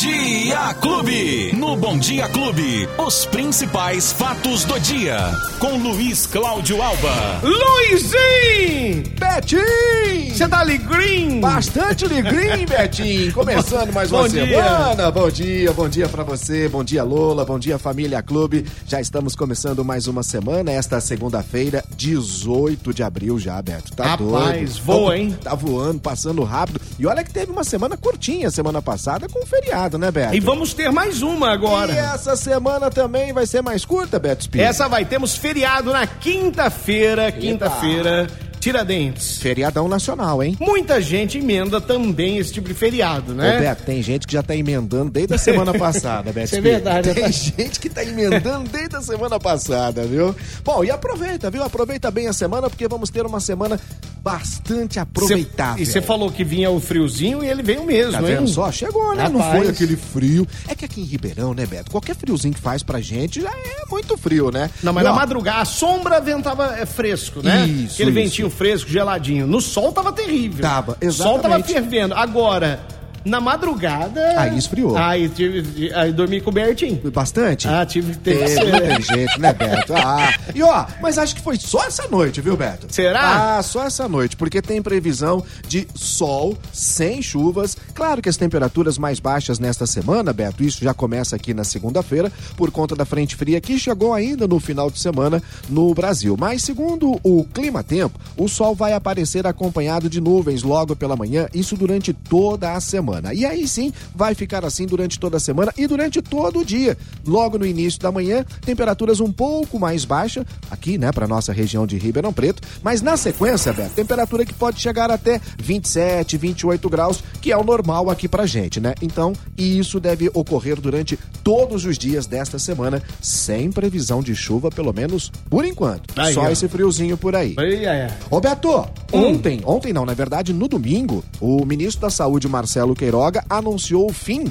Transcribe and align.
Dia 0.00 0.74
Clube. 0.80 1.52
No 1.54 1.76
Bom 1.76 1.96
Dia 1.98 2.28
Clube, 2.28 2.88
os 2.98 3.24
principais 3.26 4.12
fatos 4.12 4.64
do 4.64 4.78
dia. 4.80 5.16
Com 5.60 5.76
Luiz 5.78 6.26
Cláudio 6.26 6.82
Alba. 6.82 7.40
Luizinho! 7.42 9.04
Betinho! 9.18 10.34
Você 10.34 10.48
tá 10.48 10.60
alegrinho? 10.60 11.40
Bastante 11.40 12.06
alegrinho, 12.06 12.66
Betinho. 12.66 13.32
Começando 13.32 13.92
mais 13.92 14.10
uma 14.10 14.22
Bom 14.22 14.28
dia. 14.28 14.46
semana. 14.46 15.10
Bom 15.12 15.30
dia, 15.30 15.72
bom 15.72 15.88
dia 15.88 16.08
pra 16.08 16.24
você. 16.24 16.68
Bom 16.68 16.82
dia, 16.82 17.04
Lola. 17.04 17.44
Bom 17.44 17.58
dia, 17.58 17.78
Família 17.78 18.20
Clube. 18.20 18.66
Já 18.88 19.00
estamos 19.00 19.36
começando 19.36 19.84
mais 19.84 20.08
uma 20.08 20.24
semana. 20.24 20.72
Esta 20.72 21.00
segunda-feira, 21.00 21.84
18 21.96 22.92
de 22.92 23.02
abril 23.04 23.38
já, 23.38 23.62
Beto. 23.62 23.94
Tá 23.94 24.16
Rapaz, 24.16 24.72
doido. 24.76 24.82
voa, 24.84 25.10
Tá- 25.12 25.18
hein? 25.18 25.38
Tá 25.40 25.54
voando, 25.54 26.00
passando 26.00 26.42
rápido. 26.42 26.80
E 26.98 27.06
olha 27.06 27.22
que 27.22 27.30
teve 27.32 27.52
uma 27.52 27.64
semana 27.64 27.96
curtinha 27.96 28.50
semana 28.50 28.80
passada 28.82 29.28
com 29.28 29.44
feriado, 29.46 29.83
né, 29.98 30.10
Beto? 30.10 30.34
E 30.34 30.40
vamos 30.40 30.72
ter 30.74 30.90
mais 30.90 31.22
uma 31.22 31.50
agora. 31.50 31.92
E 31.92 31.96
essa 31.98 32.34
semana 32.36 32.90
também 32.90 33.32
vai 33.32 33.46
ser 33.46 33.62
mais 33.62 33.84
curta, 33.84 34.18
Beto 34.18 34.42
Espírito? 34.42 34.66
Essa 34.68 34.88
vai, 34.88 35.04
temos 35.04 35.36
feriado 35.36 35.92
na 35.92 36.06
quinta-feira, 36.06 37.30
quinta-feira, 37.32 38.26
Tiradentes. 38.60 39.36
Feriadão 39.38 39.86
nacional, 39.88 40.42
hein? 40.42 40.56
Muita 40.58 40.98
gente 40.98 41.36
emenda 41.36 41.82
também 41.82 42.38
esse 42.38 42.50
tipo 42.50 42.66
de 42.66 42.72
feriado, 42.72 43.34
né? 43.34 43.58
Ô, 43.58 43.60
Beto, 43.60 43.82
tem 43.82 44.02
gente 44.02 44.26
que 44.26 44.32
já 44.32 44.42
tá 44.42 44.56
emendando 44.56 45.10
desde 45.10 45.34
a 45.34 45.38
semana 45.38 45.74
passada, 45.78 46.32
Beto. 46.32 46.46
Isso 46.46 46.56
é 46.56 46.60
verdade, 46.62 47.12
Tem 47.12 47.24
tá- 47.24 47.30
gente 47.30 47.78
que 47.78 47.90
tá 47.90 48.02
emendando 48.02 48.66
desde 48.70 48.96
a 48.96 49.02
semana 49.02 49.38
passada, 49.38 50.04
viu? 50.04 50.34
Bom, 50.64 50.82
e 50.82 50.90
aproveita, 50.90 51.50
viu? 51.50 51.62
Aproveita 51.62 52.10
bem 52.10 52.26
a 52.26 52.32
semana, 52.32 52.70
porque 52.70 52.88
vamos 52.88 53.10
ter 53.10 53.26
uma 53.26 53.38
semana 53.38 53.78
bastante 54.24 54.98
aproveitável. 54.98 55.76
Cê- 55.76 55.82
e 55.82 55.86
você 55.92 56.00
falou 56.00 56.30
que 56.32 56.42
vinha 56.42 56.70
o 56.70 56.80
friozinho 56.80 57.44
e 57.44 57.46
ele 57.48 57.62
veio 57.62 57.84
mesmo, 57.84 58.12
Tá 58.12 58.20
hein? 58.20 58.36
vendo 58.38 58.48
só? 58.48 58.72
Chegou, 58.72 59.14
né? 59.14 59.28
Não 59.28 59.38
Rapaz. 59.38 59.58
foi 59.58 59.68
aquele 59.68 59.96
frio. 59.96 60.48
É 60.66 60.74
que 60.74 60.84
aqui 60.86 61.02
em 61.02 61.04
Ribeirão, 61.04 61.52
né, 61.52 61.66
Beto? 61.66 61.90
Qualquer 61.90 62.16
friozinho 62.16 62.54
que 62.54 62.60
faz 62.60 62.82
pra 62.82 63.00
gente 63.02 63.42
já 63.42 63.50
é 63.50 63.84
muito 63.90 64.16
frio, 64.16 64.50
né? 64.50 64.70
Não, 64.82 64.92
mas 64.94 65.02
E, 65.02 65.06
na 65.06 65.12
ó, 65.12 65.16
madrugada, 65.16 65.60
a 65.60 65.64
sombra 65.66 66.20
ventava 66.20 66.74
é, 66.78 66.86
fresco, 66.86 67.42
né? 67.42 67.66
Isso, 67.66 67.94
Aquele 67.94 68.10
isso. 68.10 68.20
ventinho 68.20 68.50
fresco, 68.50 68.88
geladinho. 68.90 69.46
No 69.46 69.60
sol 69.60 69.92
tava 69.92 70.10
terrível. 70.10 70.62
Tava, 70.62 70.96
O 71.02 71.12
sol 71.12 71.38
tava 71.38 71.56
exatamente. 71.58 71.72
fervendo. 71.72 72.14
Agora, 72.14 72.80
na 73.24 73.40
madrugada... 73.40 74.40
Aí 74.40 74.58
esfriou. 74.58 74.96
Aí, 74.96 75.28
tive, 75.28 75.92
aí 75.94 76.12
dormi 76.12 76.40
cobertinho. 76.40 77.10
Bastante? 77.10 77.66
Ah, 77.68 77.84
tive... 77.86 78.14
Teve 78.16 78.54
não 78.64 78.80
tem 78.80 79.02
jeito, 79.02 79.40
né, 79.40 79.52
Beto? 79.52 79.94
Ah, 79.94 80.32
e 80.54 80.62
ó, 80.62 80.86
mas 81.00 81.18
acho 81.18 81.34
que 81.34 81.40
foi 81.40 81.56
só 81.56 81.84
essa 81.84 82.06
noite, 82.08 82.40
viu, 82.40 82.56
Beto? 82.56 82.86
Será? 82.90 83.58
Ah, 83.58 83.62
só 83.62 83.84
essa 83.84 84.08
noite, 84.08 84.36
porque 84.36 84.60
tem 84.60 84.82
previsão 84.82 85.44
de 85.66 85.86
sol, 85.94 86.56
sem 86.72 87.22
chuvas. 87.22 87.76
Claro 87.94 88.20
que 88.20 88.28
as 88.28 88.36
temperaturas 88.36 88.98
mais 88.98 89.20
baixas 89.20 89.58
nesta 89.58 89.86
semana, 89.86 90.32
Beto, 90.32 90.62
isso 90.62 90.82
já 90.82 90.92
começa 90.92 91.36
aqui 91.36 91.54
na 91.54 91.64
segunda-feira, 91.64 92.30
por 92.56 92.70
conta 92.70 92.94
da 92.94 93.04
frente 93.04 93.36
fria 93.36 93.60
que 93.60 93.78
chegou 93.78 94.12
ainda 94.12 94.46
no 94.46 94.60
final 94.60 94.90
de 94.90 94.98
semana 94.98 95.42
no 95.68 95.92
Brasil. 95.94 96.36
Mas 96.38 96.62
segundo 96.62 97.18
o 97.22 97.44
Clima 97.44 97.82
Tempo, 97.82 98.18
o 98.36 98.48
sol 98.48 98.74
vai 98.74 98.92
aparecer 98.92 99.46
acompanhado 99.46 100.08
de 100.08 100.20
nuvens 100.20 100.62
logo 100.62 100.94
pela 100.96 101.16
manhã, 101.16 101.48
isso 101.54 101.76
durante 101.76 102.12
toda 102.12 102.72
a 102.72 102.80
semana. 102.80 103.13
E 103.34 103.44
aí 103.44 103.66
sim, 103.66 103.92
vai 104.14 104.34
ficar 104.34 104.64
assim 104.64 104.86
durante 104.86 105.18
toda 105.18 105.36
a 105.36 105.40
semana 105.40 105.72
e 105.76 105.86
durante 105.86 106.20
todo 106.22 106.60
o 106.60 106.64
dia. 106.64 106.96
Logo 107.26 107.58
no 107.58 107.66
início 107.66 108.00
da 108.00 108.10
manhã, 108.10 108.44
temperaturas 108.64 109.20
um 109.20 109.32
pouco 109.32 109.78
mais 109.78 110.04
baixas, 110.04 110.44
aqui, 110.70 110.98
né, 110.98 111.12
para 111.12 111.26
nossa 111.26 111.52
região 111.52 111.86
de 111.86 111.98
Ribeirão 111.98 112.32
Preto, 112.32 112.62
mas 112.82 113.02
na 113.02 113.16
sequência, 113.16 113.72
Beto, 113.72 113.94
temperatura 113.94 114.44
que 114.44 114.54
pode 114.54 114.80
chegar 114.80 115.10
até 115.10 115.40
27, 115.58 116.36
28 116.36 116.88
graus, 116.88 117.22
que 117.40 117.52
é 117.52 117.56
o 117.56 117.64
normal 117.64 118.10
aqui 118.10 118.28
pra 118.28 118.46
gente, 118.46 118.80
né? 118.80 118.94
Então, 119.00 119.32
isso 119.56 120.00
deve 120.00 120.30
ocorrer 120.34 120.80
durante 120.80 121.18
todos 121.42 121.84
os 121.84 121.98
dias 121.98 122.26
desta 122.26 122.58
semana, 122.58 123.02
sem 123.20 123.70
previsão 123.70 124.22
de 124.22 124.34
chuva, 124.34 124.70
pelo 124.70 124.92
menos 124.92 125.30
por 125.50 125.64
enquanto. 125.64 126.18
Aí, 126.18 126.34
Só 126.34 126.50
esse 126.50 126.68
friozinho 126.68 127.16
por 127.16 127.36
aí. 127.36 127.54
Aí, 127.58 127.84
é. 127.84 128.10
Ô 128.30 128.40
Beto, 128.40 128.86
ontem, 129.12 129.60
ontem 129.64 129.92
não, 129.92 130.06
na 130.06 130.14
verdade 130.14 130.52
no 130.52 130.68
domingo, 130.68 131.24
o 131.40 131.64
ministro 131.64 132.02
da 132.02 132.10
Saúde, 132.10 132.48
Marcelo 132.48 132.94
Queiroga, 133.04 133.44
anunciou 133.50 134.08
o 134.08 134.12
fim. 134.14 134.50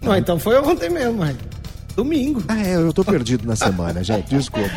Não, 0.00 0.16
então 0.16 0.38
foi 0.38 0.58
ontem 0.58 0.88
mesmo. 0.88 1.20
Domingo. 1.94 2.42
Ah, 2.48 2.58
é, 2.58 2.76
eu 2.76 2.90
tô 2.90 3.04
perdido 3.04 3.46
na 3.46 3.54
semana, 3.54 4.02
gente, 4.02 4.34
desculpa. 4.34 4.70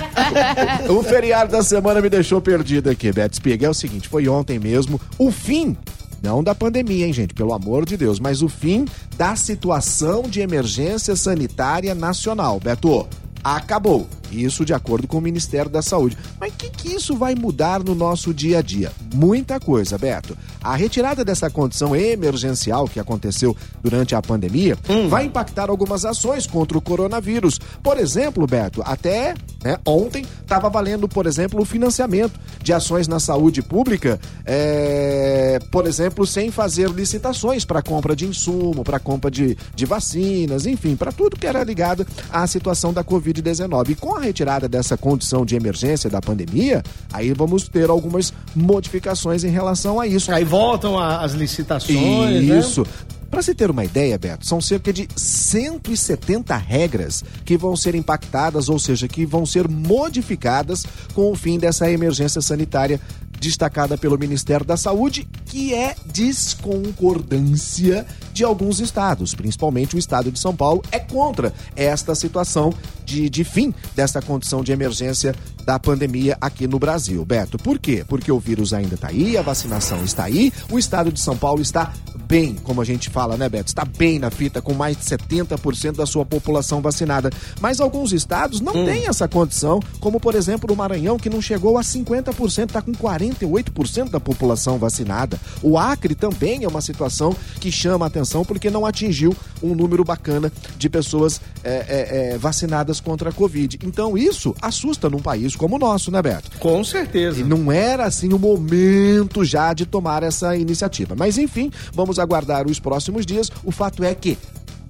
O 0.90 1.02
feriado 1.02 1.50
da 1.50 1.64
semana 1.64 2.02
me 2.02 2.10
deixou 2.10 2.42
perdido 2.42 2.90
aqui, 2.90 3.10
Beto 3.14 3.38
Spiga. 3.38 3.68
É 3.68 3.70
o 3.70 3.74
seguinte, 3.74 4.10
foi 4.10 4.28
ontem 4.28 4.60
mesmo 4.60 5.00
o 5.18 5.32
fim, 5.32 5.78
não 6.22 6.44
da 6.44 6.54
pandemia, 6.54 7.08
hein, 7.08 7.14
gente, 7.14 7.34
pelo 7.34 7.54
amor 7.54 7.86
de 7.86 7.96
Deus, 7.96 8.20
mas 8.20 8.42
o 8.42 8.50
fim 8.50 8.86
da 9.16 9.34
situação 9.38 10.24
de 10.24 10.42
emergência 10.42 11.16
sanitária 11.16 11.96
nacional. 11.96 12.60
Beto, 12.60 13.08
acabou. 13.42 14.10
Isso 14.42 14.66
de 14.66 14.74
acordo 14.74 15.08
com 15.08 15.18
o 15.18 15.22
Ministério 15.22 15.70
da 15.70 15.82
Saúde. 15.82 16.18
Mas 16.40 16.54
o 16.54 16.56
que, 16.56 16.70
que 16.70 16.96
isso 16.96 17.16
vai 17.16 17.36
mudar 17.36 17.84
no 17.84 17.96
nosso 17.96 18.34
dia 18.34 18.60
a 18.60 18.62
dia? 18.62 18.92
Muita 19.14 19.60
coisa, 19.60 19.98
Beto. 19.98 20.38
A 20.62 20.76
retirada 20.76 21.24
dessa 21.26 21.50
condição 21.50 21.96
emergencial 21.96 22.88
que 22.88 23.00
aconteceu 23.00 23.56
durante 23.82 24.16
a 24.16 24.22
pandemia 24.22 24.78
vai 25.10 25.26
impactar 25.26 25.70
algumas 25.70 26.06
ações 26.06 26.48
contra 26.48 26.78
o 26.78 26.82
coronavírus. 26.82 27.60
Por 27.82 27.98
exemplo, 27.98 28.48
Beto, 28.48 28.82
até 28.86 29.36
né, 29.64 29.78
ontem 29.86 30.26
estava 30.42 30.70
valendo, 30.70 31.08
por 31.08 31.26
exemplo, 31.26 31.62
o 31.62 31.66
financiamento 31.66 32.40
de 32.62 32.74
ações 32.74 33.08
na 33.08 33.20
saúde 33.20 33.62
pública, 33.62 34.20
é, 34.46 35.60
por 35.72 35.88
exemplo, 35.88 36.26
sem 36.26 36.52
fazer 36.52 36.90
licitações 36.90 37.66
para 37.66 37.82
compra 37.82 38.16
de 38.16 38.26
insumo, 38.26 38.84
para 38.84 39.00
compra 39.00 39.32
de, 39.32 39.58
de 39.76 39.86
vacinas, 39.86 40.66
enfim, 40.66 40.96
para 40.96 41.12
tudo 41.12 41.38
que 41.38 41.48
era 41.48 41.64
ligado 41.64 42.06
à 42.32 42.46
situação 42.48 42.94
da 42.94 43.04
Covid-19. 43.04 43.90
E 43.90 43.96
com 43.96 44.16
a 44.16 44.23
retirada 44.24 44.68
dessa 44.68 44.98
condição 44.98 45.46
de 45.46 45.56
emergência 45.56 46.10
da 46.10 46.22
pandemia, 46.22 46.82
aí 47.12 47.34
vamos 47.34 47.68
ter 47.68 47.90
algumas 47.90 48.34
modificações 48.56 49.44
em 49.44 49.50
relação 49.50 50.00
a 50.00 50.08
isso. 50.08 50.32
Aí 50.32 50.44
voltam 50.44 50.98
as 50.98 51.34
licitações, 51.34 52.44
né? 52.44 52.60
Isso. 52.60 52.86
Para 53.34 53.42
se 53.42 53.56
ter 53.56 53.72
uma 53.72 53.84
ideia, 53.84 54.16
Beto, 54.16 54.46
são 54.46 54.62
cerca 54.62 54.94
de 54.94 55.08
170 55.16 56.56
regras 56.56 57.24
que 57.44 57.58
vão 57.58 57.76
ser 57.76 57.96
impactadas, 57.96 58.70
ou 58.70 58.78
seja, 58.78 59.08
que 59.08 59.26
vão 59.26 59.44
ser 59.44 59.68
modificadas 59.68 60.86
com 61.16 61.32
o 61.32 61.36
fim 61.36 61.58
dessa 61.58 61.90
emergência 61.90 62.42
sanitária 62.42 63.02
destacada 63.44 63.98
pelo 63.98 64.18
Ministério 64.18 64.66
da 64.66 64.78
Saúde, 64.78 65.28
que 65.46 65.74
é 65.74 65.96
desconcordância 66.06 68.06
de 68.32 68.44
alguns 68.44 68.80
estados, 68.80 69.36
principalmente 69.36 69.96
o 69.96 70.00
estado 70.00 70.32
de 70.32 70.40
São 70.40 70.56
Paulo, 70.56 70.82
é 70.92 71.00
contra 71.00 71.54
esta 71.76 72.16
situação 72.16 72.74
de, 73.06 73.30
de 73.30 73.44
fim 73.44 73.74
dessa 73.96 74.22
condição 74.22 74.64
de 74.64 74.72
emergência 74.72 75.36
da 75.66 75.80
pandemia 75.80 76.38
aqui 76.40 76.68
no 76.68 76.80
Brasil. 76.80 77.24
Beto, 77.26 77.58
por 77.58 77.80
quê? 77.80 78.04
Porque 78.08 78.32
o 78.32 78.40
vírus 78.40 78.74
ainda 78.74 78.96
está 78.96 79.08
aí, 79.08 79.38
a 79.38 79.42
vacinação 79.42 80.04
está 80.04 80.24
aí, 80.24 80.52
o 80.72 80.78
estado 80.78 81.12
de 81.12 81.20
São 81.20 81.38
Paulo 81.38 81.62
está 81.62 81.94
bem, 82.28 82.56
como 82.56 82.82
a 82.82 82.86
gente 82.86 83.10
fala, 83.10 83.38
né, 83.38 83.48
Beto? 83.48 83.68
Está 83.68 83.86
bem 83.86 84.18
na 84.18 84.32
fita, 84.32 84.62
com 84.62 84.74
mais 84.74 84.98
de 84.98 85.04
70% 85.04 85.96
da 85.96 86.06
sua 86.06 86.26
população 86.26 86.82
vacinada. 86.82 87.30
Mas 87.62 87.80
alguns 87.80 88.12
estados 88.12 88.60
não 88.60 88.74
têm 88.74 89.08
essa 89.08 89.28
condição, 89.28 89.80
como 90.00 90.20
por 90.20 90.36
exemplo 90.36 90.74
o 90.74 90.78
Maranhão, 90.78 91.18
que 91.18 91.30
não 91.30 91.42
chegou 91.42 91.78
a 91.78 91.82
50%, 91.82 92.68
está 92.68 92.82
com 92.82 92.92
48% 92.92 94.10
da 94.10 94.20
população 94.20 94.78
vacinada. 94.78 95.40
O 95.62 95.78
Acre 95.78 96.16
também 96.16 96.64
é 96.64 96.68
uma 96.68 96.82
situação 96.82 97.36
que 97.60 97.72
chama 97.72 98.06
a 98.06 98.08
atenção 98.08 98.44
porque 98.44 98.70
não 98.70 98.86
atingiu 98.86 99.36
um 99.62 99.76
número 99.76 100.04
bacana 100.04 100.52
de 100.78 100.90
pessoas 100.90 101.40
é, 101.64 101.70
é, 101.72 102.34
é, 102.34 102.38
vacinadas 102.38 103.00
contra 103.00 103.30
a 103.30 103.34
Covid. 103.34 103.80
Então 103.84 104.18
isso 104.18 104.56
assusta 104.62 105.10
num 105.10 105.20
país 105.20 105.53
como 105.56 105.76
o 105.76 105.80
nosso, 105.80 106.12
né, 106.12 106.22
Beto? 106.22 106.58
Com 106.60 106.84
certeza. 106.84 107.40
E 107.40 107.44
não 107.44 107.72
era 107.72 108.06
assim 108.06 108.34
o 108.34 108.40
momento 108.40 109.44
já 109.44 109.74
de 109.74 109.86
tomar 109.86 110.24
essa 110.24 110.56
iniciativa. 110.56 111.16
Mas 111.18 111.38
enfim, 111.38 111.72
vamos 111.94 112.20
aguardar 112.20 112.68
os 112.68 112.80
próximos 112.80 113.26
dias. 113.26 113.52
O 113.64 113.72
fato 113.72 114.04
é 114.04 114.14
que. 114.14 114.38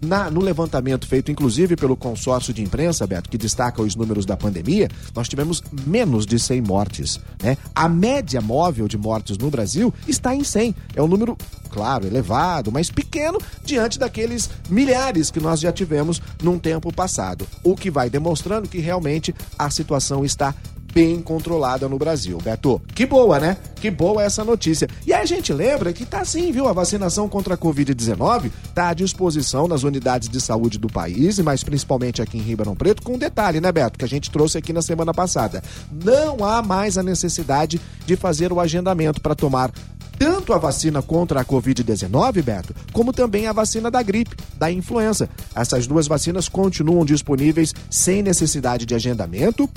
Na- 0.04 0.30
no 0.30 0.42
levantamento 0.42 1.08
feito, 1.08 1.32
inclusive, 1.32 1.76
pelo 1.76 1.96
consórcio 1.96 2.54
de 2.54 2.62
imprensa, 2.62 3.08
Beto, 3.08 3.30
que 3.30 3.38
destaca 3.38 3.82
os 3.82 3.96
números 3.96 4.26
da 4.26 4.36
pandemia, 4.38 4.90
nós 5.16 5.28
tivemos 5.28 5.64
menos 5.86 6.26
de 6.26 6.38
100 6.38 6.62
mortes. 6.62 7.20
Né? 7.42 7.58
A 7.74 7.88
média 7.90 8.42
móvel 8.42 8.88
de 8.88 8.98
mortes 8.98 9.38
no 9.38 9.50
Brasil 9.50 9.94
está 10.08 10.36
em 10.36 10.44
100. 10.44 10.76
É 10.96 11.02
um 11.02 11.08
número, 11.08 11.38
claro, 11.70 12.06
elevado, 12.06 12.72
mas 12.72 12.90
pequeno 12.92 13.40
diante 13.64 13.98
daqueles 13.98 14.50
milhares 14.70 15.32
que 15.32 15.40
nós 15.40 15.60
já 15.60 15.72
tivemos 15.72 16.22
num 16.42 16.60
tempo 16.60 16.92
passado. 16.94 17.48
O 17.64 17.76
que 17.76 17.90
vai 17.90 18.10
demonstrando 18.10 18.68
que 18.68 18.80
realmente 18.80 19.34
a 19.58 19.70
situação 19.70 20.24
está 20.26 20.54
bem 20.94 21.22
controlada 21.22 21.90
no 21.90 21.98
Brasil. 21.98 22.38
Beto, 22.38 22.81
que 22.94 23.06
boa, 23.06 23.40
né? 23.40 23.57
Que 23.75 23.90
boa 23.90 24.24
essa 24.24 24.44
notícia. 24.44 24.88
E 25.06 25.13
a 25.13 25.25
gente 25.25 25.51
lembra 25.51 25.92
que 25.92 26.06
tá 26.06 26.24
sim, 26.24 26.51
viu? 26.51 26.68
A 26.68 26.74
vacinação 26.74 27.28
contra 27.28 27.56
a 27.56 27.57
Covid-19 27.57 28.51
tá 28.74 28.90
à 28.90 28.94
disposição 28.94 29.68
nas 29.68 29.84
unidades 29.84 30.30
de 30.30 30.40
saúde 30.40 30.78
do 30.78 30.88
país, 30.88 31.40
mais 31.40 31.63
principalmente 31.63 32.22
aqui 32.22 32.38
em 32.38 32.42
Ribeirão 32.42 32.75
Preto, 32.75 33.01
com 33.01 33.13
um 33.13 33.18
detalhe, 33.18 33.60
né, 33.60 33.72
Beto? 33.72 33.98
Que 33.98 34.06
a 34.06 34.07
gente 34.07 34.30
trouxe 34.30 34.57
aqui 34.57 34.72
na 34.72 34.81
semana 34.81 35.13
passada. 35.13 35.63
Não 35.92 36.45
há 36.45 36.62
mais 36.62 36.98
a 36.98 37.04
necessidade 37.04 37.81
de 38.06 38.16
fazer 38.16 38.54
o 38.54 38.60
agendamento 38.60 39.19
para 39.19 39.36
tomar 39.36 39.72
tanto 40.18 40.54
a 40.54 40.57
vacina 40.57 41.01
contra 41.01 41.42
a 41.42 41.46
Covid-19, 41.46 42.42
Beto, 42.42 42.74
como 42.92 43.12
também 43.12 43.48
a 43.48 43.51
vacina 43.51 43.89
da 43.89 44.01
gripe, 44.01 44.36
da 44.57 44.72
influenza. 44.72 45.30
Essas 45.56 45.88
duas 45.88 46.07
vacinas 46.07 46.48
continuam 46.48 47.04
disponíveis 47.04 47.74
sem 47.89 48.22
necessidade 48.22 48.86
de 48.86 48.96
agendamento 48.96 49.69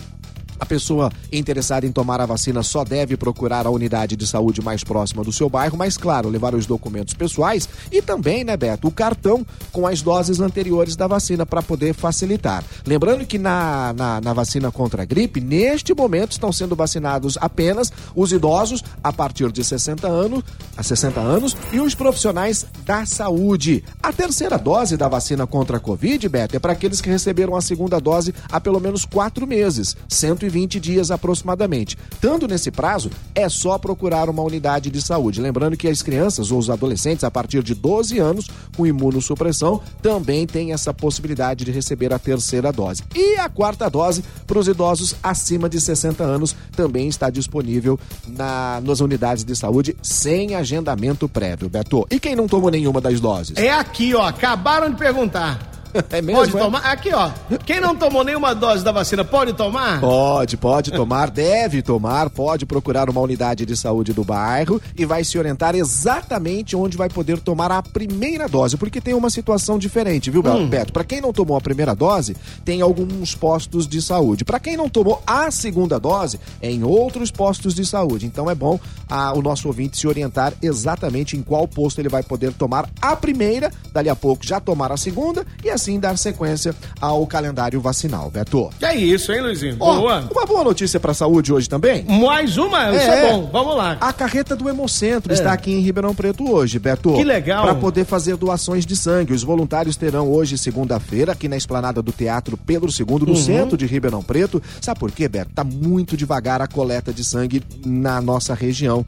a 0.58 0.66
pessoa 0.66 1.10
interessada 1.32 1.86
em 1.86 1.92
tomar 1.92 2.20
a 2.20 2.26
vacina 2.26 2.62
só 2.62 2.84
deve 2.84 3.16
procurar 3.16 3.66
a 3.66 3.70
unidade 3.70 4.16
de 4.16 4.26
saúde 4.26 4.62
mais 4.62 4.82
próxima 4.82 5.22
do 5.22 5.32
seu 5.32 5.48
bairro, 5.48 5.76
mas 5.76 5.96
claro, 5.96 6.28
levar 6.28 6.54
os 6.54 6.66
documentos 6.66 7.14
pessoais 7.14 7.68
e 7.90 8.00
também, 8.00 8.44
né, 8.44 8.56
Beto, 8.56 8.88
o 8.88 8.90
cartão 8.90 9.44
com 9.72 9.86
as 9.86 10.02
doses 10.02 10.40
anteriores 10.40 10.96
da 10.96 11.06
vacina 11.06 11.44
para 11.44 11.62
poder 11.62 11.94
facilitar. 11.94 12.64
Lembrando 12.86 13.26
que 13.26 13.38
na, 13.38 13.92
na, 13.92 14.20
na, 14.20 14.32
vacina 14.32 14.70
contra 14.70 15.02
a 15.02 15.04
gripe, 15.04 15.40
neste 15.40 15.94
momento 15.94 16.32
estão 16.32 16.52
sendo 16.52 16.76
vacinados 16.76 17.36
apenas 17.40 17.92
os 18.14 18.32
idosos 18.32 18.82
a 19.02 19.12
partir 19.12 19.50
de 19.50 19.62
60 19.64 20.06
anos, 20.06 20.42
a 20.76 20.82
60 20.82 21.20
anos 21.20 21.56
e 21.72 21.80
os 21.80 21.94
profissionais 21.94 22.66
da 22.84 23.04
saúde. 23.04 23.84
A 24.02 24.12
terceira 24.12 24.58
dose 24.58 24.96
da 24.96 25.08
vacina 25.08 25.46
contra 25.46 25.76
a 25.76 25.80
Covid, 25.80 26.28
Beto, 26.28 26.56
é 26.56 26.58
para 26.58 26.72
aqueles 26.72 27.00
que 27.00 27.10
receberam 27.10 27.56
a 27.56 27.60
segunda 27.60 28.00
dose 28.00 28.34
há 28.50 28.60
pelo 28.60 28.80
menos 28.80 29.04
quatro 29.04 29.46
meses, 29.46 29.96
120 30.46 30.80
dias 30.80 31.10
aproximadamente. 31.10 31.96
Tanto 32.20 32.46
nesse 32.46 32.70
prazo, 32.70 33.10
é 33.34 33.48
só 33.48 33.78
procurar 33.78 34.28
uma 34.28 34.42
unidade 34.42 34.90
de 34.90 35.02
saúde. 35.02 35.40
Lembrando 35.40 35.76
que 35.76 35.88
as 35.88 36.02
crianças 36.02 36.50
ou 36.50 36.58
os 36.58 36.70
adolescentes 36.70 37.24
a 37.24 37.30
partir 37.30 37.62
de 37.62 37.74
12 37.74 38.18
anos 38.18 38.46
com 38.76 38.86
imunossupressão 38.86 39.80
também 40.00 40.46
têm 40.46 40.72
essa 40.72 40.94
possibilidade 40.94 41.64
de 41.64 41.70
receber 41.70 42.12
a 42.12 42.18
terceira 42.18 42.72
dose. 42.72 43.02
E 43.14 43.36
a 43.36 43.48
quarta 43.48 43.88
dose 43.90 44.24
para 44.46 44.58
os 44.58 44.68
idosos 44.68 45.16
acima 45.22 45.68
de 45.68 45.80
60 45.80 46.22
anos 46.22 46.54
também 46.74 47.08
está 47.08 47.28
disponível 47.30 47.98
na, 48.26 48.80
nas 48.82 49.00
unidades 49.00 49.44
de 49.44 49.54
saúde 49.54 49.96
sem 50.02 50.54
agendamento 50.54 51.28
prévio, 51.28 51.68
Beto. 51.68 52.06
E 52.10 52.20
quem 52.20 52.36
não 52.36 52.46
tomou 52.46 52.70
nenhuma 52.70 53.00
das 53.00 53.20
doses? 53.20 53.56
É 53.56 53.72
aqui, 53.72 54.14
ó. 54.14 54.26
Acabaram 54.26 54.90
de 54.90 54.96
perguntar. 54.96 55.75
É 56.10 56.22
mesmo? 56.22 56.40
Pode 56.40 56.56
é? 56.56 56.60
tomar? 56.60 56.78
Aqui, 56.80 57.12
ó. 57.12 57.30
Quem 57.64 57.80
não 57.80 57.94
tomou 57.94 58.24
nenhuma 58.24 58.54
dose 58.54 58.84
da 58.84 58.92
vacina 58.92 59.24
pode 59.24 59.52
tomar? 59.52 60.00
Pode, 60.00 60.56
pode 60.56 60.90
tomar, 60.90 61.30
deve 61.30 61.82
tomar, 61.82 62.30
pode 62.30 62.64
procurar 62.64 63.10
uma 63.10 63.20
unidade 63.20 63.66
de 63.66 63.76
saúde 63.76 64.12
do 64.12 64.24
bairro 64.24 64.80
e 64.96 65.04
vai 65.04 65.24
se 65.24 65.38
orientar 65.38 65.74
exatamente 65.74 66.76
onde 66.76 66.96
vai 66.96 67.08
poder 67.08 67.38
tomar 67.38 67.70
a 67.72 67.82
primeira 67.82 68.48
dose, 68.48 68.76
porque 68.76 69.00
tem 69.00 69.14
uma 69.14 69.30
situação 69.30 69.78
diferente, 69.78 70.30
viu, 70.30 70.42
hum. 70.46 70.68
Beto? 70.68 70.92
Para 70.92 71.04
quem 71.04 71.20
não 71.20 71.32
tomou 71.32 71.56
a 71.56 71.60
primeira 71.60 71.94
dose, 71.94 72.36
tem 72.64 72.80
alguns 72.80 73.34
postos 73.34 73.86
de 73.86 74.00
saúde. 74.00 74.44
Para 74.44 74.60
quem 74.60 74.76
não 74.76 74.88
tomou 74.88 75.22
a 75.26 75.50
segunda 75.50 75.98
dose, 75.98 76.40
é 76.60 76.70
em 76.70 76.84
outros 76.84 77.30
postos 77.30 77.74
de 77.74 77.84
saúde. 77.84 78.26
Então 78.26 78.50
é 78.50 78.54
bom 78.54 78.78
a, 79.08 79.32
o 79.32 79.42
nosso 79.42 79.68
ouvinte 79.68 79.98
se 79.98 80.06
orientar 80.06 80.52
exatamente 80.62 81.36
em 81.36 81.42
qual 81.42 81.66
posto 81.66 82.00
ele 82.00 82.08
vai 82.08 82.22
poder 82.22 82.52
tomar 82.52 82.88
a 83.00 83.14
primeira, 83.14 83.70
dali 83.92 84.08
a 84.08 84.16
pouco 84.16 84.44
já 84.44 84.60
tomar 84.60 84.92
a 84.92 84.96
segunda 84.96 85.46
e 85.64 85.70
assim 85.70 85.85
assim 85.86 86.00
dar 86.00 86.18
sequência 86.18 86.74
ao 87.00 87.24
calendário 87.26 87.80
vacinal, 87.80 88.28
Beto. 88.28 88.70
É 88.82 88.94
isso, 88.94 89.32
hein, 89.32 89.40
Luizinho? 89.40 89.76
Oh, 89.78 89.94
boa. 89.96 90.28
Uma 90.30 90.44
boa 90.44 90.64
notícia 90.64 90.98
pra 90.98 91.14
saúde 91.14 91.52
hoje 91.52 91.68
também? 91.68 92.04
Mais 92.04 92.58
uma? 92.58 92.90
Isso 92.90 93.08
é, 93.08 93.24
é 93.24 93.32
bom. 93.32 93.48
Vamos 93.52 93.76
lá. 93.76 93.96
A 94.00 94.12
carreta 94.12 94.56
do 94.56 94.68
Hemocentro 94.68 95.32
é. 95.32 95.34
está 95.34 95.52
aqui 95.52 95.72
em 95.72 95.80
Ribeirão 95.80 96.14
Preto 96.14 96.50
hoje, 96.50 96.78
Beto. 96.78 97.14
Que 97.14 97.22
legal. 97.22 97.62
Para 97.62 97.74
poder 97.76 98.04
fazer 98.04 98.36
doações 98.36 98.84
de 98.84 98.96
sangue. 98.96 99.32
Os 99.32 99.44
voluntários 99.44 99.96
terão 99.96 100.28
hoje, 100.28 100.58
segunda-feira, 100.58 101.32
aqui 101.32 101.48
na 101.48 101.56
esplanada 101.56 102.02
do 102.02 102.10
Teatro 102.10 102.56
Pedro 102.56 102.90
II, 102.90 103.06
no 103.20 103.28
uhum. 103.28 103.36
centro 103.36 103.76
de 103.76 103.86
Ribeirão 103.86 104.22
Preto. 104.22 104.60
Sabe 104.80 104.98
por 104.98 105.12
quê, 105.12 105.28
Beto? 105.28 105.52
Tá 105.54 105.62
muito 105.62 106.16
devagar 106.16 106.60
a 106.60 106.66
coleta 106.66 107.12
de 107.12 107.24
sangue 107.24 107.62
na 107.84 108.20
nossa 108.20 108.54
região 108.54 109.04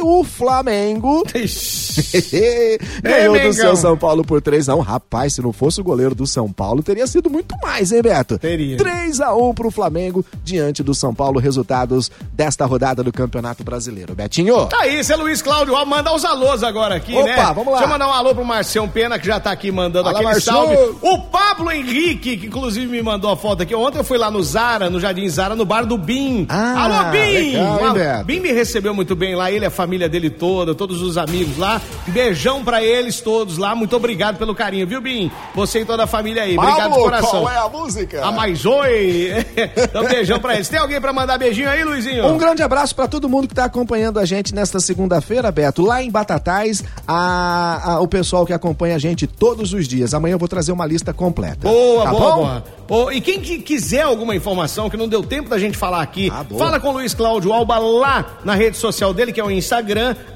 E 0.00 0.02
o 0.02 0.24
Flamengo 0.24 1.22
ganhou 3.02 3.38
do 3.38 3.52
seu 3.52 3.76
São 3.76 3.98
Paulo 3.98 4.24
por 4.24 4.40
3x1. 4.40 4.80
Rapaz, 4.80 5.34
se 5.34 5.42
não 5.42 5.52
fosse 5.52 5.78
o 5.78 5.84
goleiro 5.84 6.14
do 6.14 6.26
São 6.26 6.50
Paulo, 6.50 6.82
teria 6.82 7.06
sido 7.06 7.28
muito 7.28 7.54
mais, 7.62 7.92
hein, 7.92 8.00
Beto? 8.00 8.38
Teria. 8.38 8.78
3x1 8.78 9.54
pro 9.54 9.70
Flamengo 9.70 10.24
diante 10.42 10.82
do 10.82 10.94
São 10.94 11.14
Paulo. 11.14 11.38
Resultados 11.38 12.10
desta 12.32 12.64
rodada 12.64 13.02
do 13.02 13.12
Campeonato 13.12 13.62
Brasileiro. 13.62 14.14
Betinho. 14.14 14.66
Tá 14.66 14.78
aí, 14.80 15.04
seu 15.04 15.18
Luiz 15.18 15.42
Cláudio. 15.42 15.74
Ó, 15.74 15.84
mandar 15.84 16.14
os 16.14 16.24
alôs 16.24 16.62
agora 16.62 16.94
aqui, 16.94 17.14
Opa, 17.14 17.24
né? 17.26 17.36
vamos 17.54 17.66
lá. 17.66 17.72
Deixa 17.72 17.84
eu 17.84 17.88
mandar 17.88 18.08
um 18.08 18.12
alô 18.12 18.34
pro 18.34 18.44
Marcião 18.44 18.88
Pena, 18.88 19.18
que 19.18 19.26
já 19.26 19.38
tá 19.38 19.50
aqui 19.50 19.70
mandando 19.70 20.04
Fala, 20.04 20.18
aquele 20.18 20.32
Marcião. 20.32 20.54
salve. 20.66 20.96
O 21.02 21.18
Pablo 21.24 21.70
Henrique, 21.70 22.38
que 22.38 22.46
inclusive 22.46 22.86
me 22.86 23.02
mandou 23.02 23.30
a 23.30 23.36
foto 23.36 23.62
aqui. 23.62 23.74
Ontem 23.74 23.98
eu 23.98 24.04
fui 24.04 24.16
lá 24.16 24.30
no 24.30 24.42
Zara, 24.42 24.88
no 24.88 24.98
Jardim 24.98 25.28
Zara, 25.28 25.54
no 25.54 25.66
bar 25.66 25.84
do 25.84 25.98
Bim. 25.98 26.46
Ah, 26.48 26.84
alô, 26.84 27.10
Bim! 27.12 27.52
Legal, 27.56 27.96
hein, 27.98 28.24
Bim 28.24 28.40
me 28.40 28.52
recebeu 28.52 28.94
muito 28.94 29.14
bem 29.14 29.34
lá. 29.34 29.50
Ele 29.50 29.64
é 29.64 29.68
a 29.68 29.70
família 29.90 30.08
dele 30.08 30.30
toda, 30.30 30.72
todos 30.72 31.02
os 31.02 31.18
amigos 31.18 31.58
lá. 31.58 31.82
Beijão 32.06 32.62
pra 32.62 32.80
eles 32.80 33.20
todos 33.20 33.58
lá. 33.58 33.74
Muito 33.74 33.96
obrigado 33.96 34.38
pelo 34.38 34.54
carinho, 34.54 34.86
viu, 34.86 35.00
Bim? 35.00 35.28
Você 35.52 35.80
e 35.80 35.84
toda 35.84 36.04
a 36.04 36.06
família 36.06 36.44
aí. 36.44 36.54
Pablo, 36.54 36.70
obrigado 36.70 36.92
de 36.92 37.02
coração. 37.02 37.40
Qual 37.40 37.50
é 37.50 37.56
a 37.58 37.68
música? 37.68 38.24
A 38.24 38.30
mais 38.30 38.64
oi. 38.64 39.32
então, 39.76 40.04
beijão 40.04 40.38
pra 40.38 40.54
eles. 40.54 40.68
Tem 40.68 40.78
alguém 40.78 41.00
pra 41.00 41.12
mandar 41.12 41.38
beijinho 41.38 41.68
aí, 41.68 41.82
Luizinho? 41.82 42.24
Um 42.28 42.38
grande 42.38 42.62
abraço 42.62 42.94
pra 42.94 43.08
todo 43.08 43.28
mundo 43.28 43.48
que 43.48 43.54
tá 43.54 43.64
acompanhando 43.64 44.20
a 44.20 44.24
gente 44.24 44.54
nesta 44.54 44.78
segunda-feira, 44.78 45.50
Beto. 45.50 45.82
Lá 45.82 46.00
em 46.00 46.08
Batatais, 46.10 46.84
a, 47.08 47.94
a, 47.94 48.00
o 48.00 48.06
pessoal 48.06 48.46
que 48.46 48.52
acompanha 48.52 48.94
a 48.94 48.98
gente 48.98 49.26
todos 49.26 49.72
os 49.72 49.88
dias. 49.88 50.14
Amanhã 50.14 50.34
eu 50.34 50.38
vou 50.38 50.46
trazer 50.46 50.70
uma 50.70 50.86
lista 50.86 51.12
completa. 51.12 51.68
Boa, 51.68 52.04
tá 52.04 52.10
boa, 52.10 52.20
bom? 52.20 52.36
boa. 52.36 52.64
Oh, 52.92 53.10
e 53.12 53.20
quem 53.20 53.40
que 53.40 53.58
quiser 53.58 54.02
alguma 54.02 54.34
informação 54.34 54.90
que 54.90 54.96
não 54.96 55.08
deu 55.08 55.22
tempo 55.22 55.48
da 55.48 55.58
gente 55.58 55.78
falar 55.78 56.02
aqui, 56.02 56.28
ah, 56.32 56.44
fala 56.58 56.80
com 56.80 56.88
o 56.88 56.92
Luiz 56.92 57.14
Cláudio 57.14 57.52
Alba 57.52 57.78
lá 57.78 58.38
na 58.44 58.54
rede 58.54 58.76
social 58.76 59.14
dele, 59.14 59.32
que 59.32 59.40
é 59.40 59.44
o 59.44 59.50
Instagram, 59.50 59.79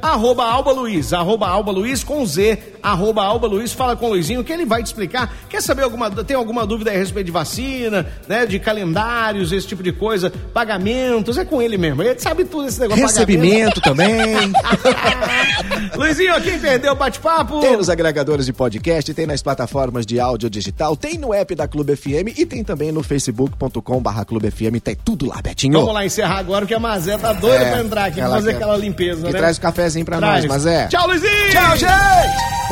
arroba 0.02 0.44
Alba 0.44 0.72
Luiz, 0.72 1.12
arroba 1.12 1.46
Alba 1.48 1.72
Luiz 1.72 2.02
com 2.04 2.24
Z, 2.26 2.73
arroba 2.84 3.24
Alba 3.24 3.46
Luiz, 3.46 3.72
fala 3.72 3.96
com 3.96 4.06
o 4.06 4.08
Luizinho, 4.10 4.44
que 4.44 4.52
ele 4.52 4.66
vai 4.66 4.82
te 4.82 4.86
explicar. 4.86 5.34
Quer 5.48 5.62
saber 5.62 5.82
alguma, 5.82 6.10
tem 6.10 6.36
alguma 6.36 6.66
dúvida 6.66 6.90
a 6.90 6.94
respeito 6.94 7.26
de 7.26 7.32
vacina, 7.32 8.06
né, 8.28 8.44
de 8.44 8.58
calendários, 8.58 9.50
esse 9.52 9.66
tipo 9.66 9.82
de 9.82 9.90
coisa, 9.90 10.30
pagamentos, 10.52 11.38
é 11.38 11.44
com 11.44 11.62
ele 11.62 11.78
mesmo, 11.78 12.02
ele 12.02 12.18
sabe 12.20 12.44
tudo 12.44 12.68
esse 12.68 12.78
negócio. 12.78 13.02
Recebimento 13.02 13.80
também. 13.80 14.52
Luizinho, 15.96 16.40
quem 16.42 16.58
perdeu 16.58 16.92
o 16.92 16.96
bate-papo? 16.96 17.60
Tem 17.60 17.76
nos 17.76 17.88
agregadores 17.88 18.44
de 18.44 18.52
podcast, 18.52 19.14
tem 19.14 19.26
nas 19.26 19.42
plataformas 19.42 20.04
de 20.04 20.20
áudio 20.20 20.50
digital, 20.50 20.94
tem 20.96 21.16
no 21.16 21.32
app 21.32 21.54
da 21.54 21.66
Clube 21.66 21.96
FM 21.96 22.36
e 22.36 22.44
tem 22.44 22.62
também 22.62 22.92
no 22.92 23.02
facebook.com 23.02 24.00
barra 24.00 24.24
Clube 24.24 24.50
FM, 24.50 24.80
tem 24.82 24.96
tudo 25.02 25.26
lá, 25.26 25.40
Betinho. 25.42 25.78
Vamos 25.80 25.94
lá 25.94 26.04
encerrar 26.04 26.38
agora 26.38 26.66
que 26.66 26.74
a 26.74 26.80
Mazé 26.80 27.16
tá 27.16 27.32
doida 27.32 27.64
é, 27.64 27.70
pra 27.70 27.80
entrar 27.80 28.04
aqui, 28.06 28.20
pra 28.20 28.30
fazer 28.30 28.50
quer... 28.50 28.56
aquela 28.56 28.76
limpeza, 28.76 29.26
que 29.26 29.32
né? 29.32 29.38
traz 29.38 29.56
o 29.56 29.60
cafezinho 29.60 30.04
pra 30.04 30.18
traz. 30.18 30.44
nós, 30.44 30.52
Mazé. 30.52 30.88
Tchau, 30.88 31.06
Luizinho! 31.06 31.50
Tchau, 31.50 31.76
gente! 31.76 32.54